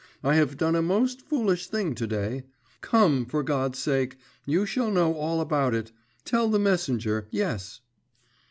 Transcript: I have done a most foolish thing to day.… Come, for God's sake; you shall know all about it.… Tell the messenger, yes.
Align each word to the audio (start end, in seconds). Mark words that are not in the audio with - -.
I 0.23 0.33
have 0.33 0.57
done 0.57 0.75
a 0.75 0.81
most 0.81 1.21
foolish 1.21 1.67
thing 1.67 1.93
to 1.93 2.07
day.… 2.07 2.45
Come, 2.81 3.23
for 3.23 3.43
God's 3.43 3.77
sake; 3.77 4.17
you 4.47 4.65
shall 4.65 4.89
know 4.89 5.13
all 5.13 5.39
about 5.39 5.75
it.… 5.75 5.91
Tell 6.25 6.47
the 6.49 6.57
messenger, 6.57 7.27
yes. 7.29 7.81